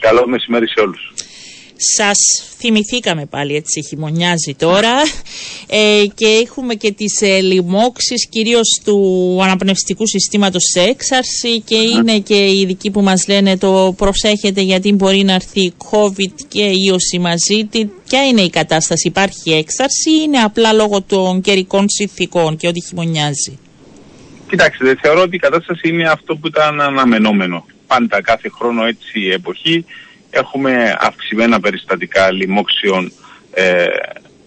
Καλό 0.00 0.28
μεσημέρι 0.28 0.68
σε 0.68 0.80
όλους. 0.80 1.12
Σας 1.96 2.18
θυμηθήκαμε 2.58 3.26
πάλι 3.26 3.54
έτσι 3.54 3.84
χειμωνιάζει 3.88 4.54
τώρα 4.58 4.94
ε, 5.66 6.04
και 6.14 6.26
έχουμε 6.26 6.74
και 6.74 6.92
τις 6.92 7.20
ε, 7.20 7.40
λοιμώξεις 7.40 8.28
κυρίως 8.28 8.80
του 8.84 9.38
αναπνευστικού 9.42 10.06
συστήματος 10.06 10.62
σε 10.72 10.80
έξαρση 10.80 11.60
και 11.60 11.76
είναι 11.76 12.18
και 12.18 12.34
οι 12.34 12.60
ειδικοί 12.60 12.90
που 12.90 13.02
μας 13.02 13.28
λένε 13.28 13.58
το 13.58 13.94
προσέχετε 13.96 14.60
γιατί 14.60 14.92
μπορεί 14.92 15.22
να 15.22 15.32
έρθει 15.32 15.72
COVID 15.90 16.34
και 16.48 16.62
ίωση 16.62 17.18
μαζί. 17.18 17.64
Τι, 17.70 17.84
ποια 18.08 18.26
είναι 18.26 18.40
η 18.40 18.50
κατάσταση, 18.50 19.08
υπάρχει 19.08 19.52
έξαρση 19.52 20.10
ή 20.10 20.22
είναι 20.24 20.38
απλά 20.38 20.72
λόγω 20.72 21.02
των 21.02 21.40
καιρικών 21.40 21.88
συνθήκων 21.88 22.56
και 22.56 22.66
ότι 22.66 22.84
χειμωνιάζει; 22.88 23.58
Κοιτάξτε, 24.48 24.96
θεωρώ 25.02 25.20
ότι 25.20 25.36
η 25.36 25.38
κατάσταση 25.38 25.88
είναι 25.88 26.08
αυτό 26.08 26.36
που 26.36 26.46
ήταν 26.46 26.80
αναμενόμενο. 26.80 27.64
Πάντα 27.90 28.22
κάθε 28.22 28.48
χρόνο 28.48 28.84
έτσι 28.84 29.20
η 29.20 29.32
εποχή 29.32 29.84
έχουμε 30.30 30.96
αυξημένα 31.00 31.60
περιστατικά 31.60 32.32
λοιμόξεων 32.32 33.12
ε, 33.50 33.86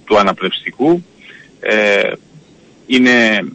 του 0.06 0.18
αναπνευστικού. 0.18 1.04
Ε, 1.60 2.12
είναι 2.86 3.46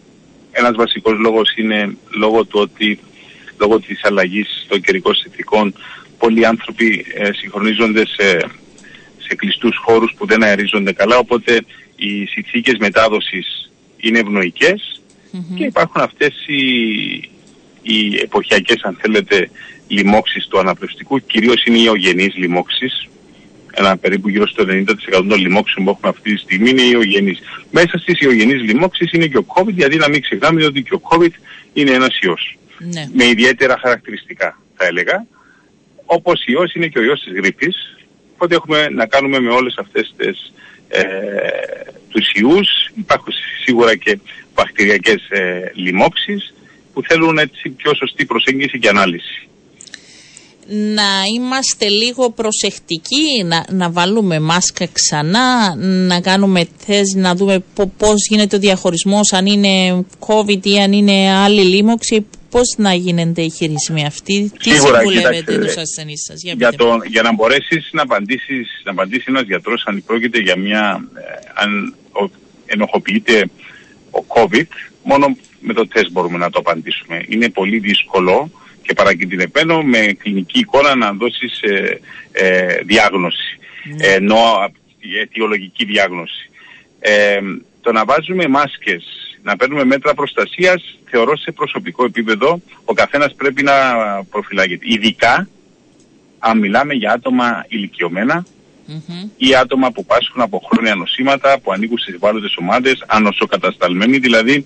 ένας 0.51 0.75
βασικός 0.75 1.19
λόγος 1.19 1.57
είναι 1.57 1.97
λόγω 2.11 2.45
του 2.45 2.61
ότι 2.61 2.99
λόγω 3.61 3.81
της 3.81 4.05
αλλαγής 4.05 4.67
των 4.69 4.81
καιρικών 4.81 5.15
συνθηκών 5.15 5.75
πολλοί 6.19 6.47
άνθρωποι 6.47 7.07
ε, 7.15 7.33
συγχρονίζονται 7.33 8.07
σε, 8.07 8.39
σε 9.19 9.35
κλειστούς 9.37 9.77
χώρους 9.77 10.15
που 10.17 10.27
δεν 10.27 10.43
αερίζονται 10.43 10.93
καλά 10.93 11.19
οπότε 11.19 11.61
οι 11.97 12.25
συνθήκες 12.25 12.77
μετάδοσης 12.79 13.71
είναι 13.97 14.23
και 15.55 15.65
υπάρχουν 15.65 16.03
αυτές 16.03 16.35
οι, 16.47 16.57
οι 17.93 18.21
εποχιακές 18.23 18.83
αν 18.83 18.97
θέλετε 19.01 19.51
λοιμώξεις 19.89 20.47
του 20.47 20.59
αναπνευστικού, 20.59 21.27
κυρίως 21.27 21.65
είναι 21.65 21.79
οι 21.79 21.83
ιογενείς 21.85 22.37
λοιμώξεις. 22.37 23.09
Ένα 23.75 23.97
περίπου 23.97 24.29
γύρω 24.29 24.47
στο 24.47 24.65
90% 24.65 24.85
των 25.11 25.39
λοιμώξεων 25.39 25.85
που 25.85 25.91
έχουμε 25.91 26.09
αυτή 26.09 26.35
τη 26.35 26.41
στιγμή 26.41 26.71
είναι 26.71 26.83
οι 26.83 26.91
ιογενείς. 26.93 27.39
Μέσα 27.71 27.99
στις 27.99 28.21
ιογενείς 28.21 28.63
λοιμώξεις 28.63 29.13
είναι 29.13 29.27
και 29.27 29.39
ο 29.39 29.47
COVID, 29.55 29.73
γιατί 29.73 29.97
να 29.97 30.09
μην 30.09 30.23
ξεχνάμε 30.23 30.65
ότι 30.65 30.83
και 30.83 30.95
ο 30.95 31.01
COVID 31.11 31.33
είναι 31.73 31.91
ένας 31.91 32.19
ιός. 32.21 32.59
Ναι. 32.79 33.09
Με 33.13 33.25
ιδιαίτερα 33.25 33.79
χαρακτηριστικά 33.83 34.59
θα 34.77 34.87
έλεγα. 34.87 35.27
Όπως 36.05 36.45
ιός 36.47 36.75
είναι 36.75 36.87
και 36.87 36.99
ο 36.99 37.03
ιός 37.03 37.21
της 37.21 37.33
γρήπης. 37.33 37.97
Οπότε 38.35 38.55
έχουμε 38.55 38.89
να 38.89 39.07
κάνουμε 39.07 39.41
με 39.41 39.51
όλες 39.51 39.75
αυτές 39.79 40.15
τις 40.17 40.53
ε, 40.89 41.03
τους 42.09 42.33
ιούς. 42.33 42.69
Υπάρχουν 42.99 43.33
σίγουρα 43.65 43.97
και 43.97 44.19
βακτηριακές 44.55 45.29
ε, 45.29 45.73
λοιμώξεις 45.75 46.53
που 46.93 47.03
θέλουν 47.03 47.39
έτσι 47.39 47.71
πιο 47.71 47.95
σωστή 47.95 48.25
προσέγγιση 48.25 48.79
και 48.79 48.89
ανάλυση 48.89 49.49
να 50.71 51.23
είμαστε 51.37 51.89
λίγο 51.89 52.31
προσεκτικοί, 52.31 53.45
να, 53.45 53.65
να 53.71 53.91
βάλουμε 53.91 54.41
μάσκα 54.41 54.87
ξανά, 54.93 55.75
να 56.07 56.21
κάνουμε 56.21 56.69
θες, 56.79 57.15
να 57.17 57.35
δούμε 57.35 57.65
πώς 57.97 58.15
γίνεται 58.31 58.57
ο 58.57 58.59
διαχωρισμός, 58.59 59.33
αν 59.33 59.47
είναι 59.47 60.05
COVID 60.27 60.67
ή 60.67 60.79
αν 60.79 60.93
είναι 60.93 61.33
άλλη 61.33 61.63
λίμωξη, 61.63 62.27
πώς 62.51 62.75
να 62.77 62.95
γίνεται 62.95 63.43
η 63.43 63.51
χειρισμοί 63.51 64.07
αυτή, 64.07 64.53
τι 64.63 64.71
συμβουλεύετε 64.71 65.59
τους 65.59 65.77
ασθενείς 65.77 66.23
σας. 66.27 66.43
Για, 66.43 66.55
για, 66.57 66.73
το, 66.73 66.99
για 67.07 67.23
να 67.23 67.35
μπορέσεις 67.35 67.89
να 67.93 68.03
απαντήσεις, 68.03 68.83
να 68.85 68.91
απαντήσει 68.91 69.25
ένας 69.29 69.43
γιατρός 69.43 69.83
αν 69.87 70.03
πρόκειται 70.07 70.39
για 70.39 70.59
μια, 70.59 71.09
ε, 71.15 71.23
αν 71.55 71.95
ενοχοποιείται 72.67 73.51
ο 74.11 74.25
COVID, 74.29 74.69
μόνο 75.09 75.37
με 75.61 75.73
το 75.73 75.87
τεστ 75.87 76.11
μπορούμε 76.11 76.39
να 76.39 76.51
το 76.51 76.59
απαντήσουμε. 76.59 77.25
Είναι 77.29 77.49
πολύ 77.49 77.79
δύσκολο 77.79 78.51
και 78.83 78.95
παρακινδυνευμένο 78.95 79.83
με 79.83 79.99
κλινική 80.19 80.59
εικόνα 80.59 80.95
να 80.95 81.13
δώσεις 81.13 81.61
ε, 81.61 82.01
ε, 82.33 82.79
διάγνωση, 82.85 83.59
mm. 83.59 83.97
ενώ 83.99 84.71
αιτιολογική 85.23 85.85
διάγνωση. 85.85 86.51
Ε, 87.01 87.39
το 87.81 87.93
να 87.93 88.05
βάζουμε 88.05 88.49
μάσκες, 88.49 89.05
να 89.43 89.57
παίρνουμε 89.57 89.85
μέτρα 89.85 90.15
προστασίας, 90.15 90.99
θεωρώ 91.11 91.37
σε 91.37 91.53
προσωπικό 91.53 92.05
επίπεδο 92.05 92.61
ο 92.85 92.93
καθένας 92.93 93.35
πρέπει 93.35 93.63
να 93.63 93.73
προφυλάγεται. 94.31 94.85
Ειδικά 94.89 95.49
αν 96.39 96.59
μιλάμε 96.59 96.95
για 96.95 97.13
άτομα 97.13 97.65
ηλικιωμένα 97.69 98.47
mm-hmm. 98.89 99.29
ή 99.37 99.55
άτομα 99.55 99.91
που 99.91 100.05
πάσχουν 100.05 100.43
από 100.43 100.63
χρόνια 100.71 100.95
νοσήματα, 100.95 101.59
που 101.59 101.73
ανήκουν 101.73 101.99
σε 101.99 102.13
ευάλωτες 102.15 102.57
ομάδες, 102.57 103.05
ανοσοκατασταλμένοι. 103.07 104.19
Δηλαδή, 104.19 104.65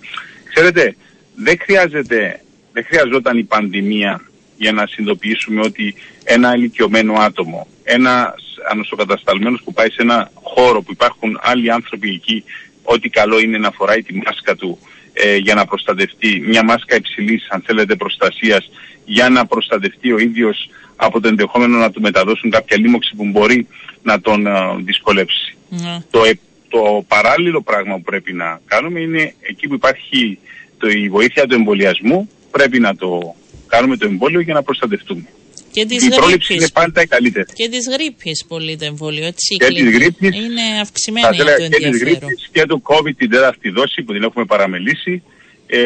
ξέρετε, 0.53 0.95
δεν 1.35 1.57
χρειάζεται 1.61 2.43
δεν 2.73 2.85
χρειαζόταν 2.85 3.37
η 3.37 3.43
πανδημία 3.43 4.21
για 4.57 4.71
να 4.71 4.87
συνειδητοποιήσουμε 4.87 5.61
ότι 5.61 5.95
ένα 6.23 6.55
ηλικιωμένο 6.55 7.13
άτομο, 7.13 7.67
ένας 7.83 8.33
ανοσοκατασταλμένος 8.69 9.61
που 9.63 9.73
πάει 9.73 9.89
σε 9.89 10.01
ένα 10.01 10.31
χώρο 10.33 10.81
που 10.81 10.91
υπάρχουν 10.91 11.39
άλλοι 11.41 11.71
άνθρωποι 11.71 12.09
εκεί, 12.09 12.43
ό,τι 12.83 13.09
καλό 13.09 13.39
είναι 13.39 13.57
να 13.57 13.71
φοράει 13.71 14.03
τη 14.03 14.13
μάσκα 14.13 14.55
του 14.55 14.79
ε, 15.13 15.35
για 15.35 15.55
να 15.55 15.65
προστατευτεί, 15.65 16.43
μια 16.47 16.63
μάσκα 16.63 16.95
υψηλής 16.95 17.47
αν 17.49 17.63
θέλετε 17.65 17.95
προστασίας, 17.95 18.69
για 19.05 19.29
να 19.29 19.45
προστατευτεί 19.45 20.11
ο 20.11 20.17
ίδιος 20.17 20.69
από 20.95 21.19
το 21.19 21.27
ενδεχόμενο 21.27 21.77
να 21.77 21.91
του 21.91 22.01
μεταδώσουν 22.01 22.49
κάποια 22.49 22.77
λίμωξη 22.77 23.15
που 23.15 23.25
μπορεί 23.25 23.67
να 24.03 24.21
τον 24.21 24.47
ε, 24.47 24.51
δυσκολεύσει. 24.83 25.55
Ναι. 25.69 26.03
Το, 26.11 26.23
ε, 26.23 26.39
το 26.69 27.05
παράλληλο 27.07 27.61
πράγμα 27.61 27.95
που 27.95 28.01
πρέπει 28.01 28.33
να 28.33 28.61
κάνουμε 28.65 28.99
είναι 28.99 29.33
εκεί 29.41 29.67
που 29.67 29.73
υπάρχει 29.73 30.39
το, 30.77 30.87
η 30.87 31.09
βοήθεια 31.09 31.47
του 31.47 31.53
εμβολιασμού 31.53 32.29
πρέπει 32.51 32.79
να 32.79 32.95
το 32.95 33.35
κάνουμε 33.67 33.97
το 33.97 34.05
εμβόλιο 34.05 34.39
για 34.39 34.53
να 34.53 34.63
προστατευτούμε. 34.63 35.27
Και 35.71 35.81
η 35.89 36.09
πρόληψη 36.15 36.53
είναι 36.53 36.67
πάντα 36.73 37.01
η 37.01 37.07
καλύτερη. 37.07 37.45
Και 37.53 37.69
τη 37.69 37.77
γρήπη 37.91 38.31
πολύ 38.47 38.77
το 38.77 38.85
εμβόλιο, 38.85 39.25
έτσι. 39.25 39.55
Και 39.55 39.65
τη 39.65 39.89
γρήπη. 39.89 40.25
Είναι 40.25 40.65
αυξημένη 40.81 41.37
το 41.37 41.43
Και 41.79 41.89
τη 41.89 41.97
γρήπη 41.97 42.25
και 42.51 42.65
του 42.65 42.81
COVID 42.85 43.15
την 43.17 43.29
τέταρτη 43.29 43.69
δόση 43.69 44.01
που 44.03 44.13
την 44.13 44.23
έχουμε 44.23 44.45
παραμελήσει. 44.45 45.23
Ε, 45.67 45.79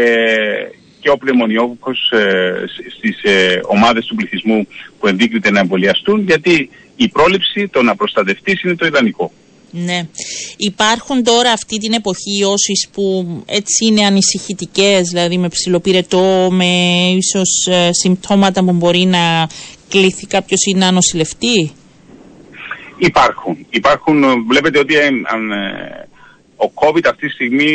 και 1.07 1.13
ο 1.13 1.17
πνευμονιόκος 1.17 2.11
ε, 2.11 2.65
στις 2.97 3.23
ε, 3.23 3.59
ομάδες 3.65 4.05
του 4.05 4.15
πληθυσμού 4.15 4.67
που 4.99 5.07
ενδείκνυται 5.07 5.51
να 5.51 5.59
εμβολιαστούν 5.59 6.23
γιατί 6.23 6.69
η 6.95 7.07
πρόληψη, 7.07 7.67
το 7.67 7.81
να 7.81 7.95
προστατευτείς 7.95 8.63
είναι 8.63 8.75
το 8.75 8.85
ιδανικό. 8.85 9.31
Ναι. 9.71 10.07
Υπάρχουν 10.57 11.23
τώρα 11.23 11.51
αυτή 11.51 11.77
την 11.77 11.93
εποχή 11.93 12.39
ιώσεις 12.39 12.89
που 12.93 13.03
έτσι 13.45 13.85
είναι 13.85 14.05
ανησυχητικές, 14.05 15.07
δηλαδή 15.09 15.37
με 15.37 15.47
ψηλοπυρετό, 15.47 16.49
με 16.51 16.65
ίσως 17.17 17.67
ε, 17.69 17.89
συμπτώματα 17.91 18.63
που 18.63 18.73
μπορεί 18.73 19.05
να 19.05 19.49
κληθεί 19.89 20.25
κάποιος 20.27 20.65
ή 20.65 20.73
να 20.73 20.91
νοσηλευτεί; 20.91 21.71
Υπάρχουν. 22.97 23.65
Υπάρχουν. 23.69 24.23
Βλέπετε 24.47 24.79
ότι 24.79 24.95
ε, 24.95 25.05
αν, 25.05 25.51
ε, 25.51 26.07
ο 26.57 26.71
COVID 26.75 27.05
αυτή 27.09 27.27
τη 27.27 27.33
στιγμή 27.33 27.71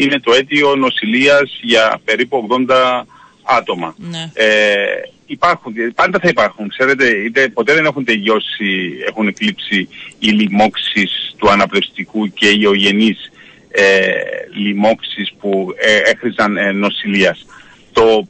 είναι 0.00 0.20
το 0.20 0.32
αίτιο 0.32 0.74
νοσηλείας 0.76 1.58
για 1.62 2.00
περίπου 2.04 2.46
80 2.68 3.02
άτομα. 3.42 3.94
Ναι. 3.98 4.30
Ε, 4.34 4.84
υπάρχουν, 5.26 5.74
πάντα 5.94 6.18
θα 6.18 6.28
υπάρχουν. 6.28 6.68
Ξέρετε, 6.68 7.08
είτε 7.08 7.48
ποτέ 7.48 7.74
δεν 7.74 7.84
έχουν 7.84 8.04
τελειώσει, 8.04 8.92
έχουν 9.08 9.26
εκλείψει 9.26 9.88
οι 10.18 10.28
λοιμώξεις 10.28 11.34
του 11.38 11.50
αναπνευστικού 11.50 12.32
και 12.32 12.48
οι 12.48 12.64
ογενείς 12.64 13.30
ε, 13.70 14.10
λοιμώξεις 14.54 15.32
που 15.40 15.74
ε, 15.78 15.96
έχριζαν 15.96 16.56
ε, 16.56 16.72
νοσηλείας. 16.72 17.46
Το, 17.92 18.26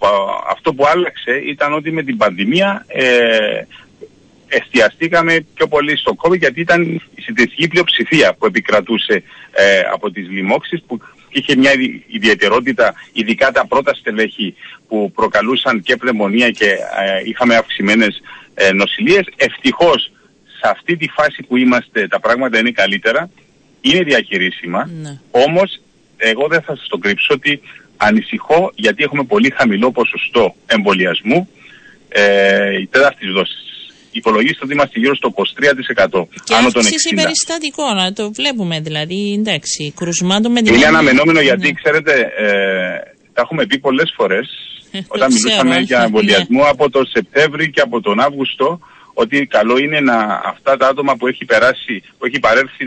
αυτό 0.51 0.75
που 0.75 0.87
άλλαξε 0.87 1.43
ήταν 1.47 1.73
ότι 1.73 1.93
με 1.93 2.03
την 2.03 2.17
πανδημία 2.17 2.85
ε, 2.89 3.65
εστιαστήκαμε 4.53 5.47
πιο 5.55 5.67
πολύ 5.67 5.97
στο 5.97 6.17
COVID 6.23 6.39
γιατί 6.39 6.61
ήταν 6.61 6.83
η 7.15 7.21
συντηρητική 7.21 7.69
πλειοψηφία 7.69 8.35
που 8.35 8.47
επικρατούσε 8.47 9.23
ε, 9.53 9.81
από 9.93 10.11
τις 10.11 10.29
λοιμώξεις 10.29 10.83
που 10.87 11.01
είχε 11.29 11.57
μια 11.57 11.71
ιδιαιτερότητα, 12.07 12.95
ειδικά 13.13 13.51
τα 13.51 13.67
πρώτα 13.67 13.95
στελέχη 13.95 14.55
που 14.89 15.13
προκαλούσαν 15.15 15.83
και 15.83 15.97
πνευμονία 15.97 16.51
και 16.51 16.67
ε, 16.67 17.23
είχαμε 17.25 17.57
αυξημένες 17.57 18.23
ε, 18.55 18.73
νοσηλίες. 18.73 19.25
Ευτυχώς 19.37 20.13
σε 20.61 20.69
αυτή 20.69 20.97
τη 20.97 21.09
φάση 21.09 21.43
που 21.43 21.57
είμαστε 21.57 22.09
τα 22.09 22.21
πράγματα 22.21 22.59
είναι 22.59 22.71
καλύτερα, 22.71 23.31
είναι 23.81 24.03
διαχειρίσιμα, 24.03 24.91
ναι. 25.03 25.21
όμως 25.31 25.81
εγώ 26.17 26.49
δεν 26.49 26.63
θα 26.63 26.77
σας 26.77 26.89
το 26.89 26.99
κρύψω 26.99 27.35
ότι 27.35 27.61
ανησυχώ 27.97 28.73
γιατί 28.75 29.03
έχουμε 29.03 29.25
πολύ 29.25 29.51
χαμηλό 29.51 29.93
ποσοστό 29.93 30.55
εμβολιασμού 30.67 31.49
ε, 32.09 32.81
η 32.81 32.87
τέταρτη 32.87 33.27
δόση 33.27 33.62
υπολογίστε 34.23 34.63
ότι 34.65 34.73
είμαστε 34.77 34.97
γύρω 35.03 35.15
στο 35.21 35.29
23%. 35.37 36.27
Και 36.47 36.55
άνω 36.59 36.71
των 36.71 36.83
60. 36.83 36.89
περιστατικό, 37.21 37.85
να 37.95 38.13
το 38.13 38.25
βλέπουμε 38.39 38.77
δηλαδή, 38.81 39.21
εντάξει, 39.39 39.93
κρουσμάτων 39.97 40.53
με 40.53 40.61
την... 40.63 40.75
Είναι 40.75 40.87
αναμενόμενο 40.87 41.41
ναι. 41.41 41.49
γιατί, 41.49 41.69
ξέρετε, 41.81 42.15
ε, 42.45 42.49
τα 43.35 43.41
έχουμε 43.45 43.67
πει 43.67 43.77
πολλές 43.79 44.13
φορές, 44.17 44.47
ε, 44.91 44.99
όταν 45.15 45.29
μιλούσαμε 45.33 45.77
για 45.79 45.99
ναι. 45.99 46.05
εμβολιασμό 46.05 46.63
από 46.75 46.91
τον 46.91 47.05
Σεπτέμβρη 47.15 47.71
και 47.71 47.81
από 47.81 48.01
τον 48.01 48.21
Αύγουστο, 48.21 48.81
ότι 49.15 49.47
καλό 49.47 49.77
είναι 49.79 50.01
να 50.01 50.17
αυτά 50.53 50.77
τα 50.77 50.87
άτομα 50.89 51.17
που 51.17 51.27
έχει 51.27 51.45
περάσει, 51.45 52.03
που 52.19 52.27
έχει 52.27 52.39
παρέλθει 52.39 52.85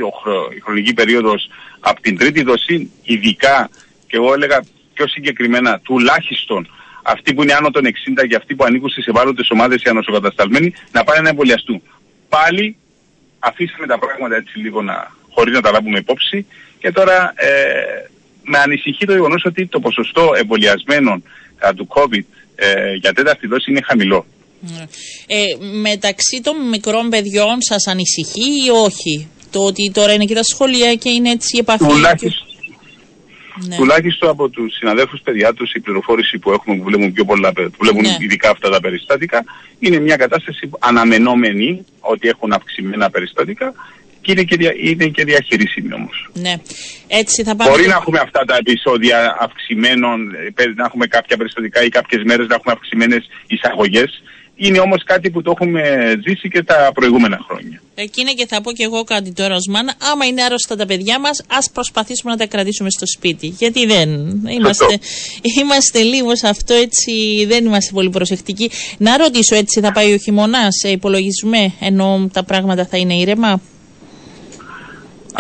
η 0.57 0.59
χρονική 0.65 0.93
περίοδος 0.93 1.49
από 1.79 2.01
την 2.01 2.17
τρίτη 2.17 2.41
δοσή, 2.43 2.91
ειδικά, 3.03 3.69
και 4.07 4.15
εγώ 4.19 4.33
έλεγα 4.33 4.63
πιο 4.93 5.07
συγκεκριμένα, 5.07 5.79
τουλάχιστον 5.79 6.67
αυτοί 7.05 7.33
που 7.33 7.41
είναι 7.43 7.53
άνω 7.53 7.69
των 7.71 7.83
60 7.85 8.27
και 8.29 8.35
αυτοί 8.35 8.55
που 8.55 8.63
ανήκουν 8.63 8.89
στις 8.89 9.05
ευάλωτες 9.05 9.49
ομάδες 9.49 9.81
οι 9.81 9.89
ανοσοκατασταλμένοι 9.89 10.73
να 10.91 11.03
πάνε 11.03 11.21
να 11.21 11.29
εμβολιαστούν. 11.29 11.81
πάλι 12.29 12.77
αφήσαμε 13.39 13.87
τα 13.87 13.99
πράγματα 13.99 14.35
έτσι 14.35 14.59
λίγο 14.59 14.81
να, 14.81 15.11
χωρίς 15.29 15.53
να 15.53 15.61
τα 15.61 15.71
λάβουμε 15.71 15.97
υπόψη 15.97 16.45
και 16.79 16.91
τώρα 16.91 17.33
ε, 17.35 17.49
με 18.43 18.57
ανησυχεί 18.57 19.05
το 19.05 19.13
γεγονός 19.13 19.45
ότι 19.45 19.67
το 19.67 19.79
ποσοστό 19.79 20.31
εμβολιασμένων 20.35 21.23
του 21.75 21.87
COVID 21.95 22.25
ε, 22.55 22.93
για 22.93 23.13
τέταρτη 23.13 23.47
δόση 23.47 23.71
είναι 23.71 23.81
χαμηλό. 23.81 24.25
Ε, 25.27 25.65
μεταξύ 25.81 26.41
των 26.43 26.69
μικρών 26.69 27.09
παιδιών 27.09 27.57
σας 27.59 27.87
ανησυχεί 27.87 28.65
ή 28.65 28.69
όχι 28.69 29.27
το 29.51 29.59
ότι 29.59 29.91
τώρα 29.93 30.13
είναι 30.13 30.25
και 30.25 30.33
τα 30.33 30.43
σχολεία 30.43 30.95
και 30.95 31.09
είναι 31.09 31.29
έτσι 31.29 31.55
η 31.55 31.59
επαφή; 31.59 31.85
Τουλάχιστον, 31.85 32.47
ναι. 33.67 33.75
Τουλάχιστον 33.75 34.29
από 34.29 34.49
τους 34.49 34.75
συναδέλφους 34.75 35.21
παιδιάτρου, 35.21 35.65
η 35.73 35.79
πληροφόρηση 35.79 36.37
που 36.37 36.51
έχουμε 36.51 36.75
που 36.75 36.83
βλέπουν 36.83 37.11
πιο 37.13 37.25
πολλά, 37.25 37.53
που 37.53 37.71
βλέπουν 37.79 38.01
ναι. 38.01 38.17
ειδικά 38.19 38.49
αυτά 38.49 38.69
τα 38.69 38.79
περιστατικά, 38.79 39.43
είναι 39.79 39.99
μια 39.99 40.15
κατάσταση 40.15 40.69
αναμενόμενη 40.79 41.85
ότι 41.99 42.27
έχουν 42.27 42.51
αυξημένα 42.53 43.09
περιστατικά 43.09 43.73
και 44.21 44.31
είναι 44.31 44.43
και, 44.43 44.55
δια, 44.55 44.73
είναι 44.77 45.05
και 45.05 45.23
διαχειρίσιμη 45.23 45.93
όμως. 45.93 46.29
Ναι. 46.33 46.53
Έτσι 47.07 47.43
θα 47.43 47.55
πάμε 47.55 47.69
Μπορεί 47.69 47.87
να 47.87 47.95
έχουμε 47.95 48.19
αυτά 48.19 48.45
τα 48.45 48.55
επεισόδια 48.55 49.37
αυξημένων, 49.39 50.35
ε, 50.55 50.65
να 50.75 50.85
έχουμε 50.85 51.05
κάποια 51.07 51.37
περιστατικά 51.37 51.83
ή 51.83 51.89
κάποιες 51.89 52.23
μέρες 52.23 52.47
να 52.47 52.55
έχουμε 52.55 52.73
αυξημένες 52.73 53.23
εισαγωγές 53.47 54.21
είναι 54.55 54.79
όμως 54.79 55.03
κάτι 55.03 55.29
που 55.29 55.41
το 55.41 55.51
έχουμε 55.51 55.81
ζήσει 56.27 56.49
και 56.49 56.63
τα 56.63 56.91
προηγούμενα 56.93 57.39
χρόνια. 57.47 57.81
Εκείνα 57.95 58.31
και 58.31 58.45
θα 58.47 58.61
πω 58.61 58.71
και 58.71 58.83
εγώ 58.83 59.03
κάτι 59.03 59.33
τώρα 59.33 59.55
ως 59.55 59.67
μάνα, 59.67 59.93
άμα 60.11 60.25
είναι 60.25 60.43
άρρωστα 60.43 60.75
τα 60.75 60.85
παιδιά 60.85 61.19
μας, 61.19 61.41
ας 61.47 61.69
προσπαθήσουμε 61.69 62.31
να 62.31 62.37
τα 62.37 62.47
κρατήσουμε 62.47 62.89
στο 62.89 63.05
σπίτι. 63.05 63.47
Γιατί 63.47 63.85
δεν 63.85 64.09
είμαστε, 64.47 64.99
είμαστε 65.59 66.01
λίγο 66.01 66.35
σε 66.35 66.47
αυτό 66.47 66.73
έτσι, 66.73 67.45
δεν 67.47 67.65
είμαστε 67.65 67.93
πολύ 67.93 68.09
προσεκτικοί. 68.09 68.71
Να 68.97 69.17
ρωτήσω 69.17 69.55
έτσι 69.55 69.79
θα 69.79 69.91
πάει 69.91 70.13
ο 70.13 70.17
χειμώνας, 70.17 70.83
υπολογίζουμε, 70.83 71.73
ενώ 71.79 72.29
τα 72.33 72.43
πράγματα 72.43 72.85
θα 72.85 72.97
είναι 72.97 73.13
ήρεμα; 73.13 73.61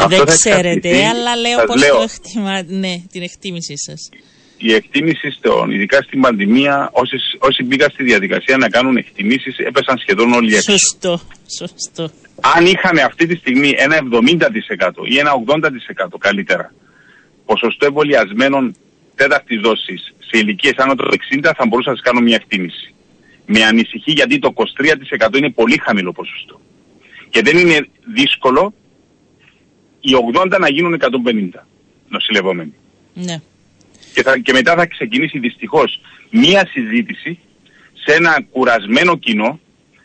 δεν 0.07 0.25
ξέρετε, 0.25 1.05
αλλά 1.05 1.35
λέω 1.35 1.65
πώς 1.65 1.81
το 1.81 2.07
εκτιμά, 2.13 2.63
ναι, 2.67 3.01
την 3.11 3.21
εκτίμησή 3.21 3.77
σας 3.77 4.09
η 4.57 4.73
εκτίμηση, 4.73 5.29
στον, 5.31 5.71
ειδικά 5.71 6.01
στην 6.01 6.21
πανδημία, 6.21 6.89
όσοι, 6.91 7.15
όσοι 7.39 7.63
μπήκαν 7.63 7.89
στη 7.89 8.03
διαδικασία 8.03 8.57
να 8.57 8.69
κάνουν 8.69 8.97
εκτιμήσεις, 8.97 9.57
έπεσαν 9.57 9.97
σχεδόν 9.97 10.33
όλοι 10.33 10.55
έξω. 10.55 10.71
Σωστό, 10.71 11.19
σωστό. 11.59 12.09
Αν 12.57 12.65
είχαμε 12.65 13.01
αυτή 13.01 13.25
τη 13.27 13.35
στιγμή 13.35 13.73
ένα 13.77 13.97
70% 13.97 15.07
ή 15.09 15.17
ένα 15.17 15.31
80% 15.45 16.17
καλύτερα 16.19 16.73
ποσοστό 17.45 17.85
εμβολιασμένων 17.85 18.75
τέταρτης 19.15 19.59
δόσης 19.59 20.13
σε 20.19 20.37
ηλικίες 20.37 20.73
άνω 20.77 20.95
των 20.95 21.07
60, 21.43 21.51
θα 21.57 21.65
μπορούσα 21.67 21.89
να 21.89 21.95
σας 21.95 22.05
κάνω 22.05 22.19
μια 22.19 22.35
εκτίμηση. 22.35 22.93
Με 23.45 23.63
ανησυχεί 23.63 24.11
γιατί 24.11 24.39
το 24.39 24.53
23% 25.27 25.37
είναι 25.37 25.49
πολύ 25.49 25.77
χαμηλό 25.77 26.11
ποσοστό. 26.11 26.59
Και 27.29 27.41
δεν 27.41 27.57
είναι 27.57 27.87
δύσκολο 28.13 28.73
οι 29.99 30.11
80 30.33 30.59
να 30.59 30.69
γίνουν 30.69 30.99
150 31.55 31.59
νοσηλευόμενοι. 32.09 32.73
Ναι 33.13 33.41
και, 34.15 34.21
θα, 34.21 34.37
και 34.37 34.53
μετά 34.53 34.75
θα 34.75 34.85
ξεκινήσει 34.85 35.39
δυστυχώς 35.39 36.01
μία 36.29 36.67
συζήτηση 36.71 37.39
σε 38.03 38.15
ένα 38.15 38.33
κουρασμένο 38.51 39.17
κοινό, 39.17 39.59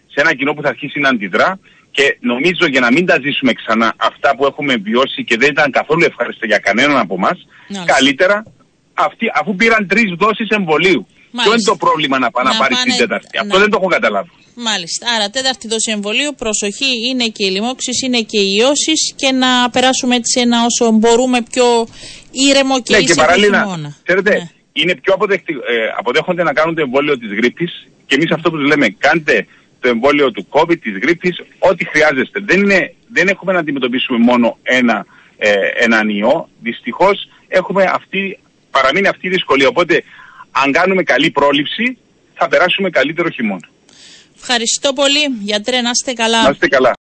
σε 0.07 0.21
ένα 0.21 0.35
κοινό 0.35 0.53
που 0.55 0.63
θα 0.63 0.69
αρχίσει 0.69 1.01
να 1.01 1.09
αντιδρά 1.09 1.59
και 1.91 2.17
νομίζω 2.21 2.67
για 2.67 2.81
να 2.81 2.93
μην 2.93 3.07
τα 3.07 3.17
ζήσουμε 3.23 3.53
ξανά 3.53 3.95
αυτά 3.97 4.37
που 4.37 4.47
έχουμε 4.47 4.77
βιώσει 4.77 5.25
και 5.25 5.37
δεν 5.37 5.51
ήταν 5.51 5.71
καθόλου 5.71 6.05
ευχαριστώ 6.05 6.47
για 6.47 6.59
κανέναν 6.59 6.99
από 6.99 7.15
εμά, 7.15 7.31
καλύτερα 7.85 8.45
αυτοί, 8.95 9.27
αφού 9.35 9.55
πήραν 9.55 9.87
τρεις 9.87 10.13
δόσεις 10.19 10.49
εμβολίου. 10.49 11.07
Ποιο 11.43 11.53
είναι 11.53 11.63
το 11.63 11.77
πρόβλημα 11.77 12.19
να, 12.19 12.29
να, 12.35 12.43
να 12.43 12.59
πάρει 12.59 12.75
την 12.75 12.97
τέταρτη; 12.97 13.39
Αυτό 13.39 13.59
δεν 13.59 13.71
το 13.71 13.77
έχω 13.81 13.89
καταλάβει. 13.89 14.31
Μάλιστα. 14.55 15.07
Άρα, 15.15 15.31
τέταρτη 15.31 15.69
δόση 15.69 15.91
εμβολίου, 15.91 16.35
προσοχή, 16.37 17.09
είναι 17.09 17.27
και 17.27 17.47
οι 17.47 17.51
λοιμώξεις, 17.51 18.03
είναι 18.03 18.21
και 18.21 18.41
οι 18.41 18.55
ιώσεις 18.61 19.01
και 19.17 19.33
να 19.33 19.71
περάσουμε 19.71 20.15
έτσι 20.17 20.41
ένα 20.41 20.59
όσο 20.69 20.91
μπορούμε 20.91 21.43
πιο 21.51 21.87
ήρεμο 22.31 22.83
και 22.83 22.97
ναι, 22.97 23.03
ήσυχο 23.03 23.33
χειμώνα. 23.33 23.97
Ξέρετε, 24.03 24.31
ναι. 24.31 24.49
είναι 24.73 24.95
πιο 25.03 25.13
αποδεχτή, 25.15 25.53
ε, 25.53 25.75
αποδέχονται 25.99 26.43
να 26.43 26.53
κάνουν 26.53 26.75
το 26.75 26.81
εμβόλιο 26.81 27.19
της 27.19 27.33
γρήπης 27.33 27.89
και 28.07 28.15
εμείς 28.15 28.31
αυτό 28.31 28.51
που 28.51 28.57
τους 28.57 28.67
λέμε, 28.67 28.89
κάντε 28.89 29.47
το 29.81 29.89
εμβόλιο 29.89 30.31
του 30.31 30.47
COVID, 30.51 30.79
της 30.81 30.99
γρήπης, 31.03 31.35
ό,τι 31.59 31.85
χρειάζεστε. 31.85 32.41
Δεν, 32.41 32.61
είναι, 32.61 32.95
δεν 33.09 33.29
έχουμε 33.29 33.53
να 33.53 33.59
αντιμετωπίσουμε 33.59 34.19
μόνο 34.19 34.59
ένα, 34.63 35.07
ε, 35.39 35.51
έναν 35.87 36.09
ιό. 36.09 36.49
Δυστυχώς 36.61 37.29
έχουμε 37.49 37.85
αυτή, 37.93 38.39
παραμείνει 38.71 39.09
αυτή 39.09 39.27
η 39.27 39.31
δυσκολία. 39.31 39.69
Οπότε, 39.69 40.03
αν 40.51 40.73
κάνουμε 40.73 41.03
καλή 41.03 41.31
πρόληψη, 41.31 41.99
θα 42.35 42.49
περάσουμε 42.49 42.91
καλύτερο 42.91 43.29
χειμώνα. 43.31 43.69
Ευχαριστώ 44.37 44.93
πολύ, 44.93 45.25
γιατρέ, 45.43 45.81
να 45.81 45.91
είστε 45.91 46.13
καλά. 46.13 46.43
Να 46.43 46.51
είστε 46.51 46.69
καλά. 46.69 46.93